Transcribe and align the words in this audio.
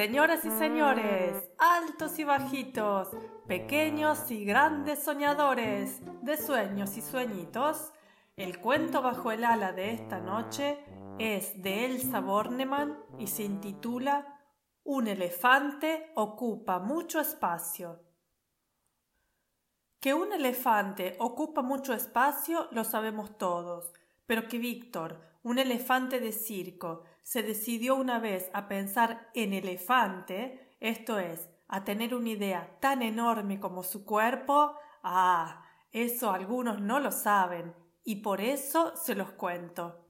Señoras 0.00 0.46
y 0.46 0.50
señores, 0.52 1.50
altos 1.58 2.18
y 2.18 2.24
bajitos, 2.24 3.08
pequeños 3.46 4.30
y 4.30 4.46
grandes 4.46 5.00
soñadores 5.00 6.00
de 6.22 6.38
sueños 6.38 6.96
y 6.96 7.02
sueñitos, 7.02 7.92
el 8.34 8.60
cuento 8.60 9.02
bajo 9.02 9.30
el 9.30 9.44
ala 9.44 9.72
de 9.72 9.90
esta 9.90 10.18
noche 10.18 10.82
es 11.18 11.62
de 11.62 11.84
Elsa 11.84 12.20
Bornemann 12.20 12.98
y 13.18 13.26
se 13.26 13.42
intitula 13.42 14.40
Un 14.84 15.06
elefante 15.06 16.12
ocupa 16.14 16.78
mucho 16.78 17.20
espacio. 17.20 18.02
Que 20.00 20.14
un 20.14 20.32
elefante 20.32 21.16
ocupa 21.18 21.60
mucho 21.60 21.92
espacio 21.92 22.68
lo 22.70 22.84
sabemos 22.84 23.36
todos, 23.36 23.92
pero 24.24 24.48
que 24.48 24.56
Víctor, 24.56 25.20
un 25.42 25.58
elefante 25.58 26.20
de 26.20 26.32
circo, 26.32 27.04
se 27.22 27.42
decidió 27.42 27.96
una 27.96 28.18
vez 28.18 28.50
a 28.52 28.68
pensar 28.68 29.30
en 29.34 29.52
elefante, 29.52 30.76
esto 30.80 31.18
es, 31.18 31.48
a 31.68 31.84
tener 31.84 32.14
una 32.14 32.30
idea 32.30 32.78
tan 32.80 33.02
enorme 33.02 33.60
como 33.60 33.82
su 33.82 34.04
cuerpo, 34.04 34.74
ah, 35.02 35.64
eso 35.92 36.32
algunos 36.32 36.80
no 36.80 37.00
lo 37.00 37.12
saben, 37.12 37.74
y 38.02 38.16
por 38.16 38.40
eso 38.40 38.96
se 38.96 39.14
los 39.14 39.30
cuento. 39.32 40.06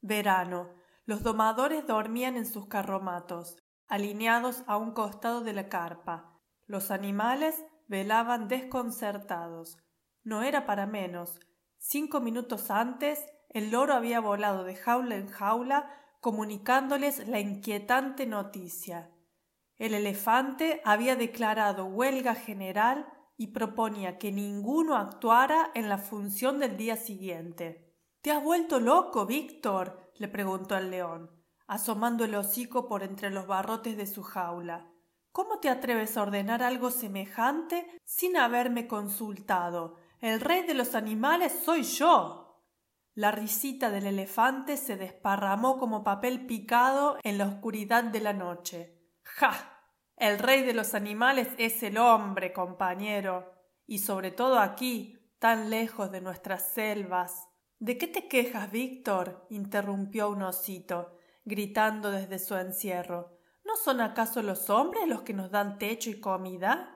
Verano. 0.00 0.74
Los 1.04 1.22
domadores 1.22 1.86
dormían 1.86 2.36
en 2.36 2.46
sus 2.46 2.66
carromatos, 2.66 3.56
alineados 3.86 4.64
a 4.66 4.76
un 4.76 4.90
costado 4.90 5.42
de 5.42 5.52
la 5.52 5.68
carpa. 5.68 6.36
Los 6.66 6.90
animales 6.90 7.64
velaban 7.86 8.48
desconcertados. 8.48 9.78
No 10.24 10.42
era 10.42 10.66
para 10.66 10.86
menos. 10.86 11.38
Cinco 11.78 12.20
minutos 12.20 12.70
antes, 12.72 13.24
el 13.50 13.70
loro 13.70 13.94
había 13.94 14.18
volado 14.18 14.64
de 14.64 14.74
jaula 14.74 15.14
en 15.14 15.28
jaula 15.28 15.88
comunicándoles 16.26 17.28
la 17.28 17.38
inquietante 17.38 18.26
noticia. 18.26 19.12
El 19.76 19.94
elefante 19.94 20.82
había 20.84 21.14
declarado 21.14 21.84
huelga 21.84 22.34
general 22.34 23.06
y 23.36 23.52
proponía 23.52 24.18
que 24.18 24.32
ninguno 24.32 24.96
actuara 24.96 25.70
en 25.74 25.88
la 25.88 25.98
función 25.98 26.58
del 26.58 26.76
día 26.76 26.96
siguiente. 26.96 27.94
¿Te 28.22 28.32
has 28.32 28.42
vuelto 28.42 28.80
loco, 28.80 29.24
Víctor? 29.24 30.10
le 30.16 30.26
preguntó 30.26 30.76
el 30.76 30.90
león, 30.90 31.30
asomando 31.68 32.24
el 32.24 32.34
hocico 32.34 32.88
por 32.88 33.04
entre 33.04 33.30
los 33.30 33.46
barrotes 33.46 33.96
de 33.96 34.08
su 34.08 34.24
jaula. 34.24 34.90
¿Cómo 35.30 35.60
te 35.60 35.68
atreves 35.68 36.16
a 36.16 36.22
ordenar 36.22 36.60
algo 36.60 36.90
semejante 36.90 37.86
sin 38.04 38.36
haberme 38.36 38.88
consultado? 38.88 39.94
El 40.18 40.40
rey 40.40 40.64
de 40.66 40.74
los 40.74 40.96
animales 40.96 41.52
soy 41.64 41.84
yo. 41.84 42.45
La 43.16 43.30
risita 43.30 43.90
del 43.90 44.04
elefante 44.04 44.76
se 44.76 44.98
desparramó 44.98 45.78
como 45.78 46.04
papel 46.04 46.44
picado 46.44 47.16
en 47.22 47.38
la 47.38 47.46
oscuridad 47.46 48.04
de 48.04 48.20
la 48.20 48.34
noche. 48.34 48.94
¡Ja! 49.22 49.80
El 50.18 50.38
rey 50.38 50.64
de 50.64 50.74
los 50.74 50.92
animales 50.92 51.48
es 51.56 51.82
el 51.82 51.96
hombre, 51.96 52.52
compañero. 52.52 53.54
Y 53.86 54.00
sobre 54.00 54.32
todo 54.32 54.58
aquí, 54.58 55.32
tan 55.38 55.70
lejos 55.70 56.12
de 56.12 56.20
nuestras 56.20 56.68
selvas. 56.74 57.48
¿De 57.78 57.96
qué 57.96 58.06
te 58.06 58.28
quejas, 58.28 58.70
Víctor? 58.70 59.46
interrumpió 59.48 60.28
un 60.28 60.42
osito, 60.42 61.16
gritando 61.46 62.10
desde 62.10 62.38
su 62.38 62.54
encierro. 62.54 63.38
¿No 63.64 63.76
son 63.76 64.02
acaso 64.02 64.42
los 64.42 64.68
hombres 64.68 65.08
los 65.08 65.22
que 65.22 65.32
nos 65.32 65.50
dan 65.50 65.78
techo 65.78 66.10
y 66.10 66.20
comida? 66.20 66.94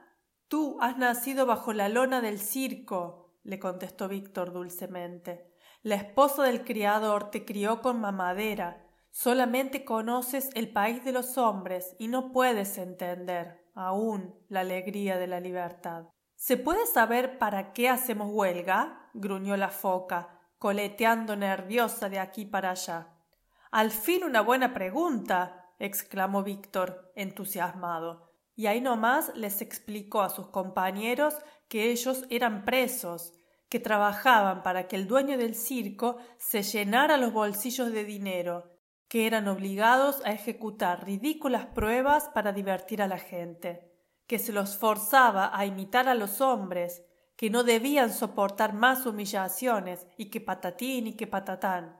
Tú 0.48 0.76
has 0.82 0.98
nacido 0.98 1.46
bajo 1.46 1.72
la 1.72 1.88
lona 1.88 2.20
del 2.20 2.40
circo, 2.40 3.38
le 3.42 3.58
contestó 3.58 4.06
Víctor 4.06 4.52
dulcemente. 4.52 5.49
La 5.82 5.94
esposa 5.94 6.42
del 6.42 6.64
criador 6.64 7.30
te 7.30 7.46
crió 7.46 7.80
con 7.80 8.00
mamadera. 8.00 8.86
Solamente 9.10 9.82
conoces 9.84 10.50
el 10.54 10.70
país 10.70 11.02
de 11.04 11.12
los 11.12 11.38
hombres 11.38 11.96
y 11.98 12.08
no 12.08 12.32
puedes 12.32 12.76
entender 12.76 13.64
aún 13.74 14.34
la 14.48 14.60
alegría 14.60 15.16
de 15.16 15.26
la 15.26 15.40
libertad. 15.40 16.04
¿Se 16.36 16.58
puede 16.58 16.86
saber 16.86 17.38
para 17.38 17.72
qué 17.72 17.88
hacemos 17.88 18.28
huelga? 18.30 19.08
gruñó 19.14 19.56
la 19.56 19.70
foca, 19.70 20.38
coleteando 20.58 21.34
nerviosa 21.34 22.10
de 22.10 22.18
aquí 22.18 22.44
para 22.44 22.72
allá. 22.72 23.08
Al 23.70 23.90
fin 23.90 24.22
una 24.24 24.42
buena 24.42 24.74
pregunta. 24.74 25.72
exclamó 25.78 26.42
Víctor, 26.42 27.10
entusiasmado. 27.16 28.30
Y 28.54 28.66
ahí 28.66 28.82
nomás 28.82 29.32
les 29.34 29.62
explicó 29.62 30.20
a 30.20 30.28
sus 30.28 30.48
compañeros 30.48 31.38
que 31.68 31.90
ellos 31.90 32.26
eran 32.28 32.66
presos, 32.66 33.32
que 33.70 33.78
trabajaban 33.80 34.62
para 34.62 34.88
que 34.88 34.96
el 34.96 35.06
dueño 35.06 35.38
del 35.38 35.54
circo 35.54 36.18
se 36.38 36.62
llenara 36.62 37.16
los 37.16 37.32
bolsillos 37.32 37.92
de 37.92 38.04
dinero, 38.04 38.76
que 39.08 39.26
eran 39.26 39.46
obligados 39.46 40.20
a 40.24 40.32
ejecutar 40.32 41.06
ridículas 41.06 41.66
pruebas 41.66 42.28
para 42.34 42.52
divertir 42.52 43.00
a 43.00 43.06
la 43.06 43.18
gente, 43.18 43.88
que 44.26 44.40
se 44.40 44.52
los 44.52 44.76
forzaba 44.76 45.56
a 45.56 45.66
imitar 45.66 46.08
a 46.08 46.16
los 46.16 46.40
hombres, 46.40 47.04
que 47.36 47.48
no 47.48 47.62
debían 47.62 48.12
soportar 48.12 48.74
más 48.74 49.06
humillaciones, 49.06 50.06
y 50.16 50.30
que 50.30 50.40
patatín 50.40 51.06
y 51.06 51.16
que 51.16 51.28
patatán, 51.28 51.96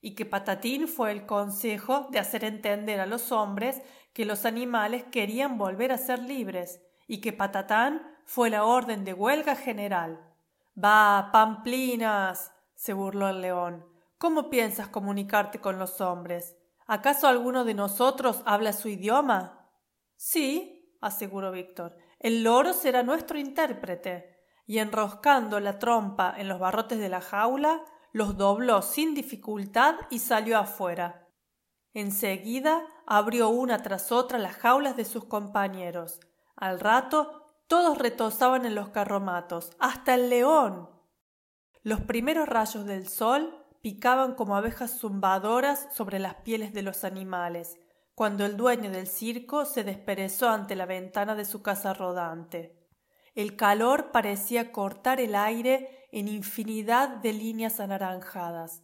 y 0.00 0.14
que 0.14 0.24
patatín 0.24 0.88
fue 0.88 1.12
el 1.12 1.26
consejo 1.26 2.08
de 2.10 2.18
hacer 2.18 2.44
entender 2.44 2.98
a 2.98 3.06
los 3.06 3.30
hombres 3.30 3.82
que 4.14 4.24
los 4.24 4.46
animales 4.46 5.04
querían 5.04 5.58
volver 5.58 5.92
a 5.92 5.98
ser 5.98 6.18
libres, 6.18 6.80
y 7.06 7.20
que 7.20 7.34
patatán 7.34 8.02
fue 8.24 8.48
la 8.48 8.64
orden 8.64 9.04
de 9.04 9.12
huelga 9.12 9.54
general. 9.54 10.29
Va, 10.76 11.30
pamplinas. 11.32 12.52
se 12.74 12.92
burló 12.92 13.28
el 13.28 13.42
león. 13.42 13.84
¿Cómo 14.18 14.50
piensas 14.50 14.88
comunicarte 14.88 15.60
con 15.60 15.78
los 15.78 16.00
hombres? 16.00 16.56
¿Acaso 16.86 17.28
alguno 17.28 17.64
de 17.64 17.74
nosotros 17.74 18.42
habla 18.46 18.72
su 18.72 18.88
idioma? 18.88 19.70
Sí, 20.16 20.96
aseguró 21.00 21.52
Víctor. 21.52 21.96
El 22.18 22.42
loro 22.42 22.72
será 22.72 23.02
nuestro 23.02 23.38
intérprete. 23.38 24.38
Y 24.66 24.78
enroscando 24.78 25.58
la 25.58 25.78
trompa 25.78 26.34
en 26.36 26.48
los 26.48 26.58
barrotes 26.58 26.98
de 26.98 27.08
la 27.08 27.20
jaula, 27.20 27.82
los 28.12 28.36
dobló 28.36 28.82
sin 28.82 29.14
dificultad 29.14 29.96
y 30.10 30.18
salió 30.18 30.58
afuera. 30.58 31.28
Enseguida 31.92 32.82
abrió 33.06 33.48
una 33.48 33.82
tras 33.82 34.12
otra 34.12 34.38
las 34.38 34.56
jaulas 34.56 34.96
de 34.96 35.04
sus 35.04 35.24
compañeros. 35.24 36.20
Al 36.56 36.78
rato 36.78 37.39
todos 37.70 37.98
retozaban 37.98 38.66
en 38.66 38.74
los 38.74 38.88
carromatos, 38.88 39.70
hasta 39.78 40.16
el 40.16 40.28
león. 40.28 40.90
Los 41.84 42.00
primeros 42.00 42.48
rayos 42.48 42.84
del 42.84 43.06
sol 43.06 43.64
picaban 43.80 44.34
como 44.34 44.56
abejas 44.56 44.98
zumbadoras 44.98 45.86
sobre 45.92 46.18
las 46.18 46.34
pieles 46.34 46.74
de 46.74 46.82
los 46.82 47.04
animales, 47.04 47.78
cuando 48.16 48.44
el 48.44 48.56
dueño 48.56 48.90
del 48.90 49.06
circo 49.06 49.66
se 49.66 49.84
desperezó 49.84 50.48
ante 50.48 50.74
la 50.74 50.84
ventana 50.84 51.36
de 51.36 51.44
su 51.44 51.62
casa 51.62 51.94
rodante. 51.94 52.76
El 53.36 53.54
calor 53.54 54.10
parecía 54.10 54.72
cortar 54.72 55.20
el 55.20 55.36
aire 55.36 56.08
en 56.10 56.26
infinidad 56.26 57.18
de 57.18 57.32
líneas 57.32 57.78
anaranjadas. 57.78 58.82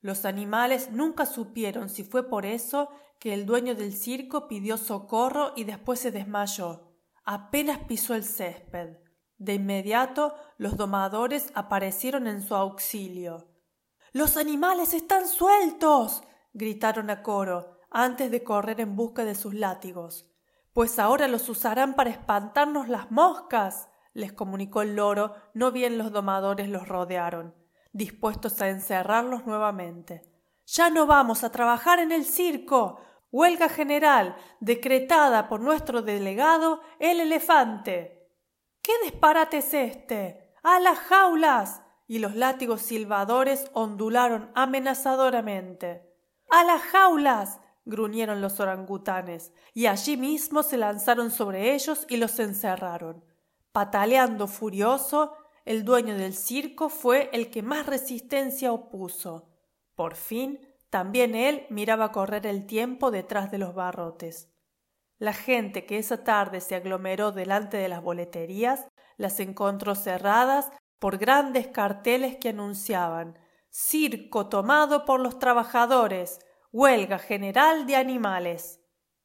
Los 0.00 0.24
animales 0.24 0.90
nunca 0.90 1.24
supieron 1.24 1.88
si 1.88 2.02
fue 2.02 2.28
por 2.28 2.46
eso 2.46 2.88
que 3.20 3.32
el 3.32 3.46
dueño 3.46 3.76
del 3.76 3.92
circo 3.92 4.48
pidió 4.48 4.76
socorro 4.76 5.52
y 5.54 5.62
después 5.62 6.00
se 6.00 6.10
desmayó. 6.10 6.93
Apenas 7.24 7.78
pisó 7.86 8.14
el 8.14 8.24
césped. 8.24 8.98
De 9.38 9.54
inmediato 9.54 10.34
los 10.58 10.76
domadores 10.76 11.50
aparecieron 11.54 12.26
en 12.26 12.42
su 12.42 12.54
auxilio. 12.54 13.48
Los 14.12 14.36
animales 14.36 14.94
están 14.94 15.26
sueltos. 15.26 16.22
gritaron 16.52 17.10
a 17.10 17.22
coro, 17.22 17.80
antes 17.90 18.30
de 18.30 18.44
correr 18.44 18.80
en 18.80 18.94
busca 18.94 19.24
de 19.24 19.34
sus 19.34 19.54
látigos. 19.54 20.30
Pues 20.72 20.98
ahora 20.98 21.28
los 21.28 21.48
usarán 21.48 21.94
para 21.94 22.10
espantarnos 22.10 22.88
las 22.88 23.10
moscas, 23.10 23.88
les 24.12 24.32
comunicó 24.32 24.82
el 24.82 24.96
loro, 24.96 25.34
no 25.54 25.72
bien 25.72 25.98
los 25.98 26.12
domadores 26.12 26.68
los 26.68 26.86
rodearon, 26.86 27.54
dispuestos 27.92 28.60
a 28.60 28.68
encerrarlos 28.68 29.46
nuevamente. 29.46 30.22
Ya 30.66 30.90
no 30.90 31.06
vamos 31.06 31.44
a 31.44 31.50
trabajar 31.50 31.98
en 31.98 32.12
el 32.12 32.24
circo. 32.24 33.00
Huelga 33.34 33.68
general, 33.68 34.36
decretada 34.60 35.48
por 35.48 35.58
nuestro 35.58 36.02
delegado, 36.02 36.82
el 37.00 37.18
elefante. 37.18 38.30
¿Qué 38.80 38.92
disparate 39.02 39.56
es 39.56 39.74
este? 39.74 40.54
¡A 40.62 40.78
las 40.78 40.96
jaulas! 41.00 41.82
y 42.06 42.20
los 42.20 42.36
látigos 42.36 42.82
silbadores 42.82 43.68
ondularon 43.72 44.52
amenazadoramente. 44.54 46.14
¡A 46.48 46.62
las 46.62 46.80
jaulas! 46.82 47.58
gruñeron 47.84 48.40
los 48.40 48.60
orangutanes, 48.60 49.52
y 49.72 49.86
allí 49.86 50.16
mismo 50.16 50.62
se 50.62 50.76
lanzaron 50.76 51.32
sobre 51.32 51.74
ellos 51.74 52.06
y 52.08 52.18
los 52.18 52.38
encerraron. 52.38 53.24
Pataleando 53.72 54.46
furioso, 54.46 55.34
el 55.64 55.84
dueño 55.84 56.16
del 56.16 56.34
circo 56.34 56.88
fue 56.88 57.30
el 57.32 57.50
que 57.50 57.64
más 57.64 57.86
resistencia 57.86 58.70
opuso. 58.70 59.48
Por 59.96 60.14
fin, 60.14 60.60
también 60.94 61.34
él 61.34 61.66
miraba 61.70 62.12
correr 62.12 62.46
el 62.46 62.66
tiempo 62.66 63.10
detrás 63.10 63.50
de 63.50 63.58
los 63.58 63.74
barrotes. 63.74 64.48
La 65.18 65.32
gente 65.32 65.86
que 65.86 65.98
esa 65.98 66.22
tarde 66.22 66.60
se 66.60 66.76
aglomeró 66.76 67.32
delante 67.32 67.78
de 67.78 67.88
las 67.88 68.00
boleterías 68.00 68.86
las 69.16 69.40
encontró 69.40 69.96
cerradas 69.96 70.70
por 71.00 71.18
grandes 71.18 71.66
carteles 71.66 72.36
que 72.36 72.50
anunciaban 72.50 73.36
Circo 73.70 74.48
tomado 74.48 75.04
por 75.04 75.18
los 75.18 75.40
trabajadores, 75.40 76.38
huelga 76.70 77.18
general 77.18 77.88
de 77.88 77.96
animales. 77.96 78.80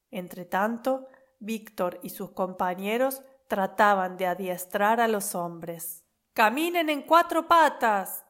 Entretanto, 0.10 1.06
Víctor 1.38 2.00
y 2.01 2.10
sus 2.10 2.31
compañeros 2.31 3.22
trataban 3.48 4.18
de 4.18 4.25
adiestrar 4.25 5.00
a 5.00 5.07
los 5.07 5.36
hombres. 5.36 6.04
Caminen 6.33 6.89
en 6.89 7.04
cuatro 7.04 7.48
patas 7.48 8.25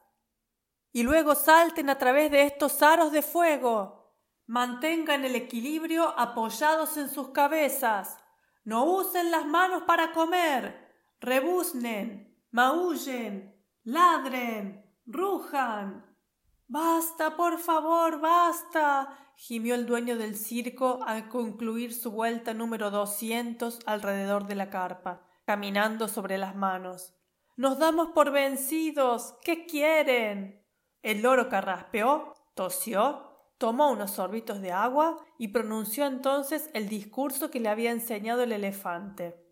y 0.92 1.02
luego 1.02 1.34
salten 1.34 1.90
a 1.90 1.98
través 1.98 2.30
de 2.30 2.42
estos 2.42 2.82
aros 2.82 3.12
de 3.12 3.22
fuego. 3.22 4.14
Mantengan 4.46 5.24
el 5.24 5.36
equilibrio 5.36 6.18
apoyados 6.18 6.96
en 6.96 7.08
sus 7.08 7.30
cabezas. 7.30 8.18
No 8.64 8.84
usen 8.84 9.30
las 9.30 9.46
manos 9.46 9.84
para 9.84 10.12
comer. 10.12 10.88
Rebuznen 11.20 12.30
maullen, 12.50 13.54
ladren, 13.84 14.84
rujan. 15.06 16.04
Basta, 16.66 17.36
por 17.36 17.58
favor, 17.58 18.20
basta. 18.20 19.16
gimió 19.36 19.74
el 19.74 19.86
dueño 19.86 20.18
del 20.18 20.36
circo 20.36 21.00
al 21.06 21.28
concluir 21.28 21.94
su 21.94 22.10
vuelta 22.10 22.52
número 22.52 22.90
doscientos 22.90 23.80
alrededor 23.86 24.46
de 24.46 24.54
la 24.54 24.68
carpa, 24.68 25.26
caminando 25.46 26.08
sobre 26.08 26.36
las 26.36 26.54
manos. 26.54 27.14
Nos 27.56 27.78
damos 27.78 28.08
por 28.08 28.30
vencidos. 28.30 29.34
¿Qué 29.42 29.66
quieren? 29.66 30.59
El 31.02 31.22
loro 31.22 31.48
carraspeó, 31.48 32.34
tosió, 32.54 33.30
tomó 33.58 33.90
unos 33.90 34.12
sorbitos 34.12 34.60
de 34.60 34.72
agua 34.72 35.18
y 35.38 35.48
pronunció 35.48 36.06
entonces 36.06 36.70
el 36.74 36.88
discurso 36.88 37.50
que 37.50 37.60
le 37.60 37.68
había 37.68 37.90
enseñado 37.90 38.42
el 38.42 38.52
elefante. 38.52 39.46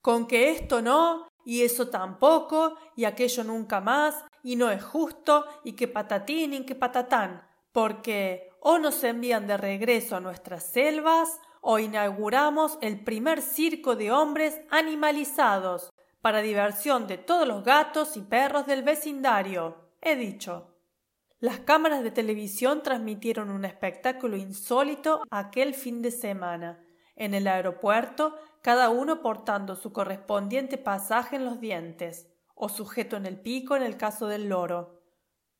Con 0.00 0.26
que 0.26 0.50
esto 0.50 0.82
no, 0.82 1.28
y 1.44 1.62
eso 1.62 1.88
tampoco, 1.88 2.76
y 2.96 3.04
aquello 3.04 3.44
nunca 3.44 3.80
más, 3.80 4.24
y 4.42 4.56
no 4.56 4.70
es 4.70 4.84
justo, 4.84 5.46
y 5.64 5.72
que 5.72 5.88
patatín 5.88 6.54
y 6.54 6.66
que 6.66 6.74
patatán, 6.74 7.46
porque 7.72 8.50
o 8.60 8.78
nos 8.78 9.02
envían 9.04 9.46
de 9.46 9.56
regreso 9.56 10.16
a 10.16 10.20
nuestras 10.20 10.64
selvas, 10.64 11.40
o 11.60 11.78
inauguramos 11.78 12.78
el 12.82 13.02
primer 13.02 13.40
circo 13.40 13.96
de 13.96 14.12
hombres 14.12 14.60
animalizados, 14.70 15.90
para 16.20 16.42
diversión 16.42 17.06
de 17.06 17.18
todos 17.18 17.46
los 17.48 17.64
gatos 17.64 18.16
y 18.16 18.22
perros 18.22 18.66
del 18.66 18.82
vecindario. 18.82 19.83
He 20.06 20.16
dicho. 20.16 20.76
Las 21.40 21.60
cámaras 21.60 22.02
de 22.02 22.10
televisión 22.10 22.82
transmitieron 22.82 23.48
un 23.48 23.64
espectáculo 23.64 24.36
insólito 24.36 25.22
aquel 25.30 25.72
fin 25.72 26.02
de 26.02 26.10
semana. 26.10 26.84
En 27.16 27.32
el 27.32 27.46
aeropuerto 27.46 28.36
cada 28.60 28.90
uno 28.90 29.22
portando 29.22 29.76
su 29.76 29.94
correspondiente 29.94 30.76
pasaje 30.76 31.36
en 31.36 31.46
los 31.46 31.58
dientes, 31.58 32.28
o 32.54 32.68
sujeto 32.68 33.16
en 33.16 33.24
el 33.24 33.40
pico 33.40 33.76
en 33.76 33.82
el 33.82 33.96
caso 33.96 34.26
del 34.26 34.50
loro. 34.50 35.02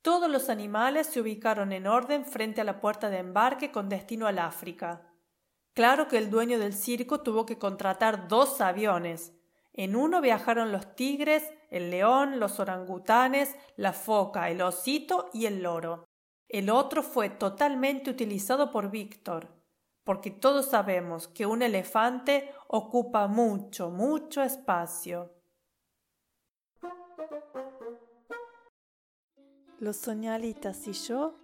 Todos 0.03 0.29
los 0.29 0.49
animales 0.49 1.07
se 1.07 1.21
ubicaron 1.21 1.71
en 1.71 1.87
orden 1.87 2.23
frente 2.23 2.61
a 2.61 2.65
la 2.65 2.81
puerta 2.81 3.09
de 3.09 3.17
embarque 3.17 3.71
con 3.71 3.89
destino 3.89 4.27
al 4.27 4.37
África. 4.37 5.11
Claro 5.73 6.07
que 6.07 6.19
el 6.19 6.29
dueño 6.29 6.59
del 6.59 6.73
circo 6.73 7.21
tuvo 7.21 7.47
que 7.47 7.57
contratar 7.57 8.27
dos 8.27 8.61
aviones. 8.61 9.34
En 9.75 9.95
uno 9.95 10.21
viajaron 10.21 10.71
los 10.71 10.95
tigres, 10.95 11.43
el 11.69 11.91
león, 11.91 12.39
los 12.39 12.59
orangutanes, 12.59 13.55
la 13.75 13.93
foca, 13.93 14.49
el 14.49 14.61
osito 14.61 15.29
y 15.33 15.45
el 15.45 15.61
loro. 15.61 16.05
El 16.49 16.69
otro 16.69 17.03
fue 17.03 17.29
totalmente 17.29 18.09
utilizado 18.09 18.71
por 18.71 18.89
Víctor 18.89 19.55
porque 20.05 20.29
todos 20.29 20.67
sabemos 20.67 21.27
que 21.27 21.47
un 21.47 21.63
elefante 21.63 22.53
ocupa 22.67 23.27
mucho, 23.27 23.89
mucho 23.89 24.43
espacio. 24.43 25.33
Los 29.79 29.97
soñalitas 29.97 30.87
y 30.87 30.93
yo 30.93 31.35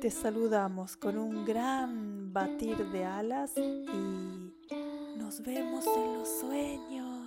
te 0.00 0.10
saludamos 0.10 0.96
con 0.96 1.16
un 1.16 1.44
gran 1.46 2.32
batir 2.32 2.90
de 2.90 3.04
alas 3.04 3.52
y 3.56 5.16
nos 5.16 5.40
vemos 5.40 5.86
en 5.86 6.18
los 6.18 6.28
sueños. 6.40 7.17